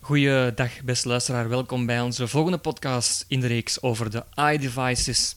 Goeiedag, 0.00 0.82
beste 0.82 1.08
luisteraar. 1.08 1.48
Welkom 1.48 1.86
bij 1.86 2.00
onze 2.00 2.28
volgende 2.28 2.58
podcast 2.58 3.24
in 3.28 3.40
de 3.40 3.46
reeks 3.46 3.82
over 3.82 4.10
de 4.10 4.24
iDevices. 4.52 5.36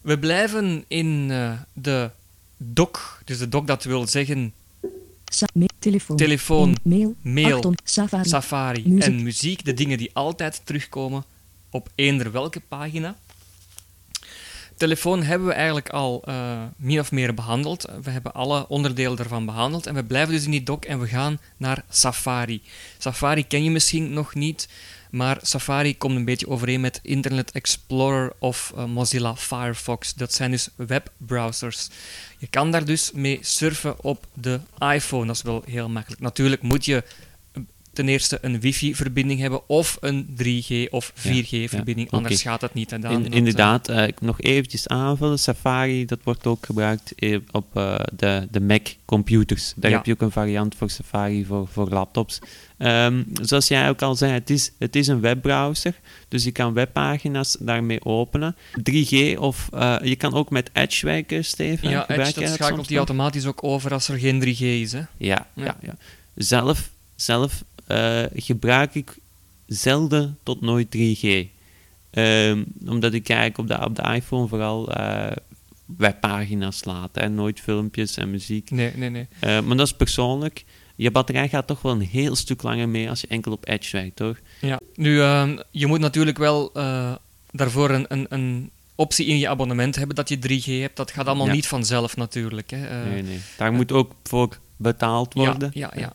We 0.00 0.18
blijven 0.18 0.84
in 0.88 1.28
uh, 1.30 1.52
de 1.72 2.10
doc, 2.56 3.20
dus 3.24 3.38
de 3.38 3.48
doc 3.48 3.66
dat 3.66 3.84
wil 3.84 4.06
zeggen 4.06 4.52
telefoon, 5.82 6.16
telefoon, 6.16 6.76
mail, 7.22 7.74
Safari, 7.84 8.28
Safari 8.28 8.98
en 8.98 9.22
muziek, 9.22 9.64
de 9.64 9.74
dingen 9.74 9.98
die 9.98 10.10
altijd 10.12 10.60
terugkomen 10.64 11.24
op 11.70 11.88
eender 11.94 12.32
welke 12.32 12.60
pagina. 12.60 13.16
Telefoon 14.76 15.22
hebben 15.22 15.48
we 15.48 15.54
eigenlijk 15.54 15.88
al 15.88 16.22
eh, 16.24 16.62
min 16.76 16.98
of 16.98 17.12
meer 17.12 17.34
behandeld. 17.34 17.88
We 18.02 18.10
hebben 18.10 18.34
alle 18.34 18.68
onderdelen 18.68 19.16
daarvan 19.16 19.46
behandeld 19.46 19.86
en 19.86 19.94
we 19.94 20.04
blijven 20.04 20.34
dus 20.34 20.44
in 20.44 20.50
die 20.50 20.62
doc 20.62 20.84
en 20.84 21.00
we 21.00 21.06
gaan 21.06 21.38
naar 21.56 21.84
Safari. 21.88 22.62
Safari 22.98 23.46
ken 23.46 23.64
je 23.64 23.70
misschien 23.70 24.12
nog 24.12 24.34
niet, 24.34 24.68
maar 25.10 25.38
Safari 25.42 25.96
komt 25.96 26.16
een 26.16 26.24
beetje 26.24 26.48
overeen 26.48 26.80
met 26.80 27.00
Internet 27.02 27.50
Explorer 27.50 28.32
of 28.38 28.72
eh, 28.76 28.84
Mozilla 28.84 29.36
Firefox. 29.36 30.14
Dat 30.14 30.32
zijn 30.32 30.50
dus 30.50 30.68
webbrowsers. 30.76 31.88
Je 32.38 32.46
kan 32.46 32.70
daar 32.70 32.84
dus 32.84 33.12
mee 33.12 33.38
surfen 33.40 34.04
op 34.04 34.26
de 34.34 34.60
iPhone. 34.78 35.26
Dat 35.26 35.36
is 35.36 35.42
wel 35.42 35.62
heel 35.66 35.88
makkelijk. 35.88 36.20
Natuurlijk 36.20 36.62
moet 36.62 36.84
je 36.84 37.04
ten 37.92 38.08
eerste 38.08 38.38
een 38.40 38.60
wifi-verbinding 38.60 39.40
hebben 39.40 39.68
of 39.68 39.96
een 40.00 40.26
3G 40.42 40.88
of 40.90 41.12
4G-verbinding, 41.16 42.10
ja, 42.10 42.16
anders 42.16 42.42
gaat 42.42 42.60
dat 42.60 42.74
niet. 42.74 42.92
En 42.92 43.00
dan, 43.00 43.12
In- 43.24 43.32
inderdaad, 43.32 43.88
eh, 43.88 44.04
nog 44.20 44.40
eventjes 44.40 44.88
aanvullen. 44.88 45.38
Safari, 45.38 46.04
dat 46.04 46.18
wordt 46.22 46.46
ook 46.46 46.66
gebruikt 46.66 47.14
eh, 47.14 47.38
op 47.50 47.76
eh, 47.76 47.94
de, 48.16 48.46
de 48.50 48.60
Mac-computers. 48.60 49.72
Daar 49.76 49.90
Ja. 49.90 49.96
heb 49.96 50.06
je 50.06 50.12
ook 50.12 50.22
een 50.22 50.30
variant 50.30 50.74
voor 50.74 50.90
Safari 50.90 51.44
voor, 51.44 51.68
voor 51.72 51.88
laptops. 51.88 52.38
Ehm, 52.78 53.22
zoals 53.42 53.68
jij 53.68 53.88
ook 53.88 54.02
al 54.02 54.14
zei, 54.14 54.32
het 54.32 54.50
is, 54.50 54.72
het 54.78 54.96
is 54.96 55.06
een 55.06 55.20
webbrowser. 55.20 55.94
Dus 56.28 56.44
je 56.44 56.52
kan 56.52 56.72
webpagina's 56.72 57.56
daarmee 57.60 58.04
openen. 58.04 58.56
3G 58.82 59.38
of 59.38 59.68
je 60.02 60.14
kan 60.18 60.34
ook 60.34 60.50
met 60.50 60.70
Edge 60.72 61.06
werken, 61.06 61.44
Steven. 61.44 61.88
ja, 61.90 62.08
Edge, 62.08 62.40
dat 62.40 62.48
schakelt 62.54 62.88
die 62.88 62.96
automatisch 62.96 63.46
ook 63.46 63.64
over 63.64 63.92
als 63.92 64.08
er 64.08 64.18
geen 64.18 64.40
3G 64.40 64.60
is. 64.60 64.92
Hè? 64.92 64.98
Ja, 65.16 65.46
Ja. 65.54 65.64
ja. 65.64 65.76
Ja, 65.82 65.94
Zelf, 66.34 66.90
zelf 67.14 67.62
eh, 67.92 68.42
gebruik 68.42 68.94
ik 68.94 69.16
zelden 69.66 70.38
tot 70.42 70.60
nooit 70.60 70.90
3G. 70.96 71.46
Ehm, 72.10 72.62
omdat 72.86 73.12
ik 73.12 73.28
eigenlijk 73.28 73.58
op 73.58 73.68
de, 73.68 73.84
op 73.84 73.96
de 73.96 74.14
iPhone 74.14 74.48
vooral 74.48 74.92
eh, 74.92 75.36
webpagina's 75.96 76.84
laat 76.84 77.16
en 77.16 77.34
nooit 77.34 77.60
filmpjes 77.60 78.16
en 78.16 78.30
muziek. 78.30 78.70
Nee, 78.70 78.92
nee, 78.96 79.08
nee. 79.10 79.26
Eh, 79.40 79.60
maar 79.60 79.76
dat 79.76 79.86
is 79.86 79.92
persoonlijk. 79.94 80.64
Je 80.96 81.10
batterij 81.10 81.48
gaat 81.48 81.66
toch 81.66 81.82
wel 81.82 81.92
een 81.92 82.00
heel 82.00 82.36
stuk 82.36 82.62
langer 82.62 82.88
mee 82.88 83.08
als 83.08 83.20
je 83.20 83.26
enkel 83.26 83.52
op 83.52 83.68
Edge 83.68 83.96
werkt, 83.96 84.16
toch? 84.16 84.36
Ja. 84.60 84.80
Nu, 84.94 85.20
ehm, 85.20 85.58
je 85.70 85.86
moet 85.86 86.00
natuurlijk 86.00 86.38
wel 86.38 86.72
daarvoor 87.50 87.90
een, 87.90 88.04
een, 88.08 88.26
een 88.28 88.70
optie 88.94 89.26
in 89.26 89.38
je 89.38 89.48
abonnement 89.48 89.96
hebben 89.96 90.16
dat 90.16 90.28
je 90.28 90.38
3G 90.38 90.80
hebt. 90.80 90.96
Dat 90.96 91.10
gaat 91.10 91.26
allemaal 91.26 91.46
Ja. 91.46 91.52
niet 91.52 91.66
vanzelf 91.66 92.16
natuurlijk. 92.16 92.70
Hè. 92.70 93.04
Nee, 93.08 93.22
nee. 93.22 93.40
Daar 93.56 93.72
moet 93.72 93.92
ook 93.92 94.12
voor 94.22 94.58
betaald 94.76 95.34
worden. 95.34 95.70
Ja, 95.74 95.90
ja, 95.94 96.00
ja. 96.00 96.12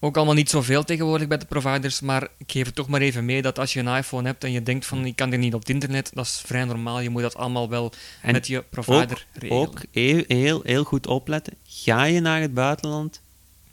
Ook 0.00 0.16
allemaal 0.16 0.34
niet 0.34 0.50
zoveel 0.50 0.84
tegenwoordig 0.84 1.28
bij 1.28 1.38
de 1.38 1.44
providers, 1.46 2.00
maar 2.00 2.28
ik 2.36 2.52
geef 2.52 2.66
het 2.66 2.74
toch 2.74 2.88
maar 2.88 3.00
even 3.00 3.24
mee 3.24 3.42
dat 3.42 3.58
als 3.58 3.72
je 3.72 3.80
een 3.80 3.96
iPhone 3.96 4.26
hebt 4.26 4.44
en 4.44 4.52
je 4.52 4.62
denkt 4.62 4.86
van 4.86 5.04
ik 5.06 5.16
kan 5.16 5.32
er 5.32 5.38
niet 5.38 5.54
op 5.54 5.60
het 5.60 5.68
internet, 5.68 6.10
dat 6.14 6.24
is 6.26 6.42
vrij 6.46 6.64
normaal. 6.64 7.00
Je 7.00 7.10
moet 7.10 7.22
dat 7.22 7.36
allemaal 7.36 7.68
wel 7.68 7.92
En 8.22 8.32
met 8.32 8.46
je 8.46 8.64
provider 8.70 9.26
regelen. 9.32 9.62
Ook 9.62 9.80
heel, 9.92 10.24
heel, 10.26 10.60
heel 10.64 10.84
goed 10.84 11.06
opletten. 11.06 11.52
Ga 11.66 12.04
je 12.04 12.20
naar 12.20 12.40
het 12.40 12.54
buitenland, 12.54 13.20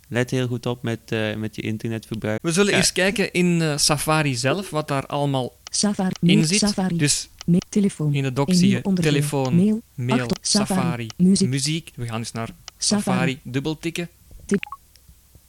let 0.08 0.30
heel 0.32 0.48
goed 0.48 0.66
op 0.66 0.84
met, 0.84 1.00
eh, 1.06 1.36
met 1.36 1.56
je 1.56 1.62
internetverbruik. 1.62 2.40
We 2.42 2.52
zullen 2.52 2.72
Ja. 2.72 2.78
eerst 2.78 2.92
kijken 2.92 3.32
in 3.34 3.62
eh, 3.62 3.78
Safari 3.78 4.36
zelf, 4.36 4.70
wat 4.70 4.88
daar 4.88 5.06
allemaal 5.06 5.54
Safari, 5.72 6.14
in 6.20 6.46
zit. 6.46 6.60
Safari, 6.60 6.98
Dus 6.98 7.30
mail, 7.46 7.62
telefoon, 7.70 8.14
in 8.14 8.24
de 8.24 8.34
doc 8.34 8.50
zie 8.54 8.70
je 8.70 8.82
telefoon, 8.94 9.56
mail, 9.56 9.82
Safari, 9.98 10.28
Safari, 10.42 11.08
muziek, 11.18 11.50
muziek. 11.50 11.92
We 11.96 12.06
gaan 12.06 12.20
dus 12.22 12.32
naar 12.32 12.50
Safari, 12.78 13.04
Safari, 13.04 13.40
dubbeltikken. 13.44 14.10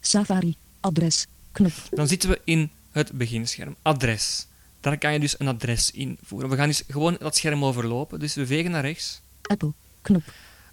Safari, 0.01 0.57
adres, 0.87 1.27
knop, 1.53 1.73
Dan 1.91 2.09
zitten 2.09 2.29
we 2.29 2.41
in 2.45 2.71
het 2.91 3.13
beginscherm. 3.13 3.77
Adres. 3.83 4.47
Daar 4.81 4.99
kan 4.99 5.13
je 5.13 5.21
dus 5.21 5.41
een 5.41 5.49
adres 5.49 5.91
invoeren. 5.91 6.51
We 6.51 6.57
gaan 6.57 6.69
dus 6.69 6.83
gewoon 6.89 7.17
dat 7.19 7.37
scherm 7.37 7.65
overlopen. 7.65 8.19
Dus 8.19 8.35
we 8.35 8.47
vegen 8.47 8.71
naar 8.71 8.85
rechts. 8.85 9.21
Apple, 9.43 9.73
knop, 10.01 10.23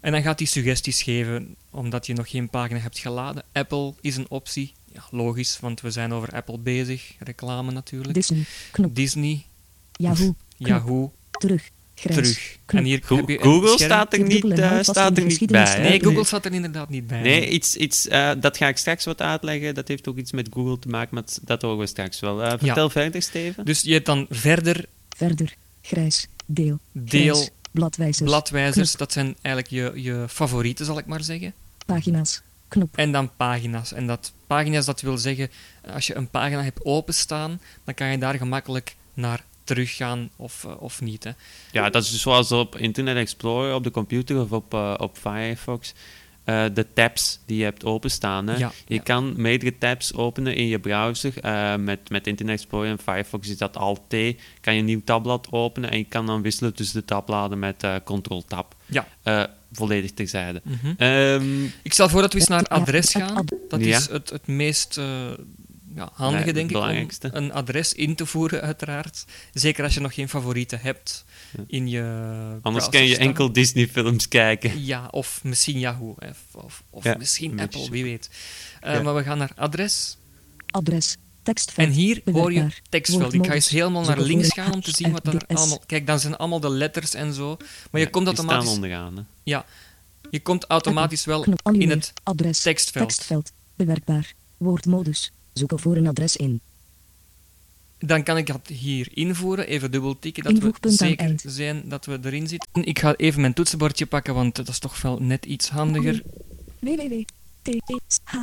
En 0.00 0.12
dan 0.12 0.22
gaat 0.22 0.38
hij 0.38 0.48
suggesties 0.48 1.02
geven, 1.02 1.54
omdat 1.70 2.06
je 2.06 2.14
nog 2.14 2.30
geen 2.30 2.48
pagina 2.48 2.80
hebt 2.80 2.98
geladen. 2.98 3.42
Apple 3.52 3.94
is 4.00 4.16
een 4.16 4.30
optie. 4.30 4.72
Ja, 4.92 5.02
logisch, 5.10 5.60
want 5.60 5.80
we 5.80 5.90
zijn 5.90 6.12
over 6.12 6.32
Apple 6.32 6.58
bezig. 6.58 7.14
Reclame 7.18 7.72
natuurlijk. 7.72 8.14
Disney, 8.14 8.44
knop, 8.70 8.94
Disney, 8.94 9.44
Yahoo, 9.92 10.34
Yahoo, 10.56 11.12
terug, 11.30 11.70
grijs, 11.94 12.16
terug. 12.16 12.56
knop. 12.66 12.80
En 12.80 12.86
hier 12.86 13.00
Go- 13.04 13.16
heb 13.16 13.28
je 13.28 13.36
een 13.36 13.42
Google 13.42 13.78
staat 13.78 14.12
er 14.12 14.22
niet, 14.22 14.44
eh, 14.58 14.78
staat 14.80 15.16
er 15.18 15.24
niet 15.24 15.46
bij. 15.46 15.78
Nee, 15.80 16.00
Google 16.02 16.24
staat 16.24 16.44
er 16.44 16.52
inderdaad 16.52 16.88
niet 16.88 17.06
bij. 17.06 17.20
Nee, 17.20 17.48
iets, 17.48 17.76
iets, 17.76 18.08
eh, 18.08 18.30
dat 18.40 18.56
ga 18.56 18.68
ik 18.68 18.76
straks 18.76 19.04
wat 19.04 19.20
uitleggen. 19.20 19.74
Dat 19.74 19.88
heeft 19.88 20.08
ook 20.08 20.16
iets 20.16 20.32
met 20.32 20.48
Google 20.52 20.78
te 20.78 20.88
maken, 20.88 21.14
maar 21.14 21.24
dat- 21.42 21.62
horen 21.62 21.78
we 21.78 21.86
straks 21.86 22.20
wel. 22.20 22.42
Eh, 22.42 22.52
vertel 22.58 22.90
verder, 22.90 23.22
Steven. 23.22 23.64
Dus 23.64 23.80
je 23.80 23.92
hebt 23.92 24.06
dan 24.06 24.26
verder 24.30 24.84
verder, 25.16 25.54
grijs, 25.82 26.26
deel, 26.46 26.78
deel, 26.92 27.34
grijs, 27.34 27.50
bladwijzers, 27.70 28.30
bladwijzers. 28.30 28.88
knop, 28.88 28.98
Dat 28.98 29.12
zijn 29.12 29.36
eigenlijk 29.42 29.94
je, 29.94 30.02
je 30.02 30.24
favorieten, 30.28 30.86
zal 30.86 30.98
ik 30.98 31.06
maar 31.06 31.22
zeggen. 31.24 31.52
pagina's, 31.86 32.42
knop, 32.68 32.96
En 32.96 33.12
dan 33.12 33.30
pagina's. 33.36 33.92
En 33.92 34.06
dat 34.06 34.32
pagina's, 34.46 34.84
dat 34.84 35.00
wil 35.00 35.18
zeggen, 35.18 35.50
als 35.94 36.06
je 36.06 36.14
een 36.14 36.28
pagina 36.30 36.62
hebt 36.62 36.84
openstaan, 36.84 37.60
dan 37.84 37.94
kan 37.94 38.06
je 38.06 38.18
daar 38.18 38.34
gemakkelijk 38.34 38.96
naar 39.14 39.44
teruggaan 39.64 40.30
of, 40.36 40.64
eh, 40.64 40.82
of 40.82 41.00
niet. 41.00 41.24
Hè. 41.24 41.30
Ja, 41.72 41.90
dat 41.90 42.02
is 42.04 42.10
dus 42.10 42.20
zoals 42.20 42.52
op 42.52 42.76
Internet 42.76 43.16
Explorer 43.16 43.74
op 43.74 43.84
de 43.84 43.90
computer 43.90 44.40
of 44.40 44.52
op, 44.52 44.74
eh, 44.74 44.94
op 44.98 45.18
Firefox. 45.18 45.94
eh, 46.44 46.64
de 46.74 46.86
tabs 46.94 47.38
die 47.46 47.56
je 47.58 47.64
hebt 47.64 47.84
openstaan. 47.84 48.46
Hè. 48.46 48.56
Ja, 48.56 48.72
je 48.86 48.94
ja. 48.94 49.00
kan 49.02 49.32
meerdere 49.36 49.78
tabs 49.78 50.14
openen 50.14 50.54
in 50.54 50.66
je 50.66 50.78
browser. 50.78 51.32
eh, 51.40 51.76
met, 51.76 52.10
met 52.10 52.26
Internet 52.26 52.54
Explorer 52.54 52.90
en 52.90 52.98
Firefox 52.98 53.48
is 53.48 53.58
dat 53.58 53.76
Alt-T. 53.76 54.14
Kan 54.60 54.74
je 54.74 54.80
een 54.80 54.84
nieuw 54.84 55.00
tabblad 55.04 55.48
openen 55.50 55.90
en 55.90 55.98
je 55.98 56.04
kan 56.04 56.26
dan 56.26 56.42
wisselen 56.42 56.74
tussen 56.74 56.98
de 57.00 57.04
tabbladen 57.04 57.58
met 57.58 57.82
eh 57.82 57.94
Ctrl-Tab. 58.04 58.74
Ja. 58.86 59.06
Eh, 59.22 59.42
volledig 59.72 60.12
terzijde. 60.12 60.62
Ehm, 60.96 61.64
Ik 61.82 61.92
stel 61.92 62.08
voor 62.08 62.20
dat 62.20 62.32
we 62.32 62.38
eens 62.38 62.48
naar 62.48 62.64
adres 62.64 63.16
ad- 63.16 63.22
gaan. 63.22 63.44
Dat 63.68 63.84
Ja. 63.84 63.96
is 63.96 64.08
het, 64.08 64.30
het 64.30 64.46
meest 64.46 64.98
eh, 64.98 65.06
ja, 65.94 66.10
handige, 66.12 66.52
denk 66.52 66.70
ik, 66.70 66.76
om 66.76 66.82
belangrijkste. 66.82 67.28
een 67.32 67.52
adres 67.52 67.92
in 67.92 68.14
te 68.14 68.26
voeren, 68.26 68.60
uiteraard. 68.60 69.24
Zeker 69.52 69.84
als 69.84 69.94
je 69.94 70.00
nog 70.00 70.14
geen 70.14 70.28
favorieten 70.28 70.80
hebt 70.80 71.24
Ja. 71.56 71.64
in 71.66 71.88
je 71.88 72.58
anders 72.62 72.88
kan 72.88 73.04
je 73.06 73.16
enkel 73.16 73.52
Disney-films 73.52 74.28
kijken. 74.28 74.84
Ja, 74.84 75.08
of 75.10 75.40
misschien 75.44 75.78
Yahoo. 75.78 76.14
hè, 76.18 76.28
Of, 76.28 76.38
of, 76.52 76.82
of 76.90 77.04
Ja, 77.04 77.16
misschien 77.18 77.50
Apple, 77.60 77.66
beetje. 77.78 77.90
wie 77.90 78.04
weet. 78.04 78.30
Eh, 78.80 78.94
Ja. 78.94 79.02
Maar 79.02 79.14
we 79.14 79.22
gaan 79.22 79.38
naar 79.38 79.50
adres. 79.56 80.16
adres, 80.66 81.16
tekstveld, 81.42 81.88
En 81.88 81.94
hier 81.94 82.22
hoor 82.32 82.52
je 82.52 82.66
tekstveld. 82.88 83.32
Ik 83.32 83.46
ga 83.46 83.52
eens 83.52 83.68
helemaal 83.68 84.04
naar 84.04 84.20
links 84.20 84.52
gaan 84.52 84.72
om 84.72 84.80
te 84.82 84.90
zien 84.94 85.12
wat 85.12 85.26
er 85.26 85.32
HFDS. 85.34 85.54
allemaal... 85.56 85.82
Kijk, 85.86 86.06
dan 86.06 86.20
zijn 86.20 86.36
allemaal 86.36 86.60
de 86.60 86.70
letters 86.70 87.14
en 87.14 87.32
zo. 87.34 87.56
Maar 87.90 88.00
je 88.00 88.06
Ja, 88.06 88.12
komt 88.12 88.24
die 88.26 88.34
staan 88.34 88.48
automatisch, 88.48 88.74
onderaan. 88.74 89.16
Hè. 89.44 89.58
je 90.30 90.40
komt 90.40 90.64
automatisch 90.64 91.24
wel 91.24 91.44
in 91.72 91.90
het 91.90 92.12
adres, 92.22 92.60
tekstveld. 92.62 93.08
tekstveld, 93.08 93.52
bewerkbaar, 93.74 94.32
woordmodus, 94.56 95.32
zoeken 95.54 95.78
voor 95.78 95.96
een 95.96 96.06
adres 96.06 96.36
in, 96.36 96.60
Dan 97.98 98.22
kan 98.22 98.36
ik 98.36 98.46
dat 98.46 98.66
hier 98.66 99.08
invoeren, 99.10 99.66
even 99.66 99.90
dubbel 99.90 100.18
tikken, 100.18 100.42
dat 100.42 100.58
we 100.58 100.90
zeker 100.90 101.34
zijn 101.36 101.82
dat 101.88 102.06
we 102.06 102.18
erin 102.22 102.48
zitten. 102.48 102.84
Ik 102.84 102.98
ga 102.98 103.16
even 103.16 103.40
mijn 103.40 103.54
toetsenbordje 103.54 104.06
pakken, 104.06 104.34
want 104.34 104.56
dat 104.56 104.68
is 104.68 104.78
toch 104.78 105.02
wel 105.02 105.18
net 105.18 105.44
iets 105.46 105.68
handiger. 105.68 106.22
www, 106.78 107.22
t, 107.62 107.70
s, 108.08 108.18
h, 108.24 108.36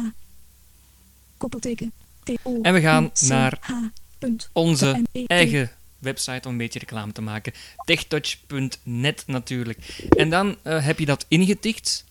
koppelteken, 1.38 1.92
t, 2.24 2.32
o, 2.44 2.62
En 2.62 2.74
we 2.74 2.82
gaan 2.82 3.12
naar 3.28 3.60
Onze 4.54 5.04
E, 5.12 5.24
eigen 5.26 5.72
website 6.00 6.48
om 6.48 6.52
een 6.52 6.58
beetje 6.58 6.80
reclame 6.80 7.12
te 7.12 7.22
maken. 7.22 7.54
techtouch.net 7.86 9.24
natuurlijk. 9.28 10.06
En 10.10 10.30
dan 10.30 10.58
eh, 10.62 10.86
heb 10.86 11.00
je 11.00 11.06
dat 11.06 11.26
ingetikt. 11.28 12.06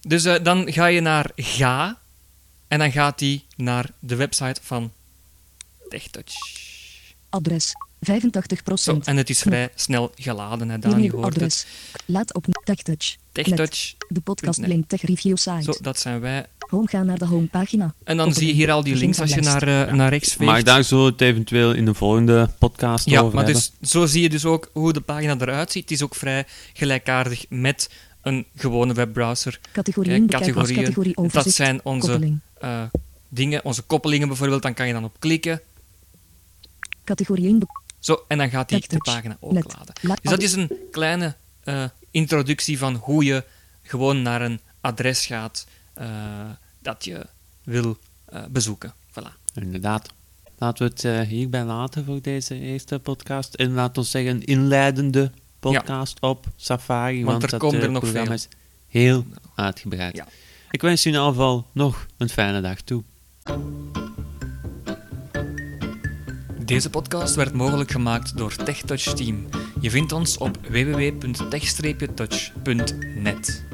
Dus 0.00 0.24
eh, 0.24 0.44
dan 0.44 0.72
ga 0.72 0.86
je 0.86 1.00
naar 1.00 1.30
ga 1.36 1.98
en 2.68 2.78
dan 2.78 2.92
gaat 2.92 3.18
die 3.18 3.44
naar 3.56 3.90
de 3.98 4.16
website 4.16 4.60
van 4.62 4.92
TechTouch. 5.88 6.32
adres, 7.28 7.72
85 8.00 8.60
Zo, 8.74 9.00
en 9.04 9.16
het 9.16 9.30
is 9.30 9.40
vrij 9.40 9.70
snel 9.74 10.12
geladen, 10.14 10.68
hè, 10.68 10.78
Daan, 10.78 11.02
je 11.02 11.10
hoort 11.10 11.24
het. 11.24 11.34
adres, 11.34 11.66
laat 12.04 12.34
op 12.34 12.46
TechTouch, 12.64 13.16
TechTouch, 13.32 13.94
de 14.08 14.20
podcast 14.20 14.58
net. 14.58 14.68
Blink 14.68 14.88
Tech 14.88 15.02
Review 15.02 15.36
site, 15.36 15.62
zo, 15.62 15.72
dat 15.80 15.98
zijn 15.98 16.20
wij. 16.20 16.46
Home 16.58 16.88
gaan 16.88 17.06
naar 17.06 17.18
de 17.18 17.26
homepagina. 17.26 17.94
En 18.04 18.16
dan 18.16 18.32
zie 18.34 18.46
je 18.46 18.52
hier 18.52 18.70
al 18.70 18.82
die 18.82 18.94
links 18.94 19.20
als 19.20 19.34
je 19.34 19.40
naar, 19.40 19.62
eh, 19.62 19.92
naar 19.92 20.08
rechts 20.10 20.32
veegt. 20.32 20.50
Maar 20.50 20.64
daar 20.64 20.84
zullen 20.84 21.04
we 21.04 21.10
het 21.10 21.20
eventueel 21.20 21.72
in 21.72 21.84
de 21.84 21.94
volgende 21.94 22.50
podcast 22.58 23.04
Ja, 23.10 23.20
over 23.20 23.34
maar 23.34 23.44
hebben. 23.44 23.62
dus, 23.80 23.90
zo 23.90 24.06
zie 24.06 24.22
je 24.22 24.28
dus 24.28 24.44
ook 24.44 24.70
hoe 24.72 24.92
de 24.92 25.00
pagina 25.00 25.36
eruit 25.38 25.72
ziet. 25.72 25.82
Het 25.82 25.90
is 25.90 26.02
ook 26.02 26.14
vrij 26.14 26.46
gelijkaardig 26.72 27.44
met 27.48 27.90
een 28.22 28.46
gewone 28.56 28.92
webbrowser. 28.94 29.60
Categorieën 29.72 30.20
als 30.22 30.30
categorieën. 30.30 30.82
categorie 30.82 31.14
Dat 31.32 31.50
zijn 31.50 31.80
onze 31.82 32.06
Koppeling. 32.10 32.40
Eh, 32.60 32.82
dingen, 33.28 33.64
onze 33.64 33.82
koppelingen 33.82 34.28
bijvoorbeeld. 34.28 34.62
Dan 34.62 34.74
kan 34.74 34.86
je 34.86 34.92
dan 34.92 35.04
op 35.04 35.16
klikken. 35.18 35.60
Categorieën 37.04 37.58
be- 37.58 37.66
Zo, 37.98 38.24
en 38.28 38.38
dan 38.38 38.50
gaat 38.50 38.70
hij 38.70 38.84
de 38.88 38.96
pagina 38.96 39.36
opladen. 39.40 39.94
La- 40.00 40.14
Dus 40.22 40.30
dat 40.30 40.42
is 40.42 40.52
een 40.52 40.70
kleine 40.90 41.34
eh, 41.64 41.84
introductie 42.10 42.78
van 42.78 42.94
hoe 42.94 43.24
je 43.24 43.44
gewoon 43.82 44.22
naar 44.22 44.42
een 44.42 44.60
adres 44.80 45.26
gaat 45.26 45.66
eh, 45.94 46.06
dat 46.78 47.04
je 47.04 47.26
wil 47.64 47.98
eh, 48.24 48.44
bezoeken. 48.50 48.94
Voilà. 49.10 49.32
Inderdaad. 49.54 50.08
Laten 50.58 50.86
we 50.86 50.92
het 50.92 51.04
eh, 51.04 51.20
hierbij 51.20 51.64
laten 51.64 52.04
voor 52.04 52.20
deze 52.22 52.58
eerste 52.60 52.98
podcast. 52.98 53.54
En 53.54 53.72
laten 53.72 54.02
we 54.02 54.08
zeggen, 54.08 54.30
een 54.34 54.44
inleidende 54.44 55.30
podcast 55.60 56.20
op 56.20 56.46
Safari. 56.56 57.24
Want 57.24 57.42
er 57.42 57.48
dat 57.50 57.60
komen 57.60 57.78
eh, 57.78 57.84
er 57.84 57.90
nog 57.90 58.02
programma 58.02 58.26
veel. 58.26 58.34
is 58.36 58.48
heel 58.88 59.24
uitgebreid. 59.54 60.16
Ja. 60.16 60.26
Ik 60.70 60.82
wens 60.82 61.04
u 61.04 61.08
in 61.08 61.14
ieder 61.16 61.30
geval 61.30 61.66
nog 61.72 62.06
een 62.16 62.28
fijne 62.28 62.60
dag 62.60 62.80
toe. 62.80 63.02
Deze 66.64 66.90
podcast 66.90 67.34
werd 67.34 67.54
mogelijk 67.54 67.90
gemaakt 67.90 68.36
door 68.36 68.56
TechTouch 68.56 69.02
Team. 69.02 69.46
Je 69.80 69.90
vindt 69.90 70.12
ons 70.12 70.38
op 70.38 70.58
www.tech-touch.net. 70.68 73.64